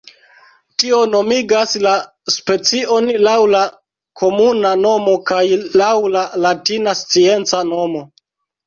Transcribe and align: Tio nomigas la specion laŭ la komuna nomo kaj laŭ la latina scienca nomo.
Tio 0.83 1.01
nomigas 1.15 1.75
la 1.87 1.91
specion 2.37 3.11
laŭ 3.27 3.35
la 3.57 3.61
komuna 4.23 4.75
nomo 4.87 5.17
kaj 5.31 5.45
laŭ 5.85 5.95
la 6.19 6.29
latina 6.49 7.01
scienca 7.07 7.67
nomo. 7.75 8.09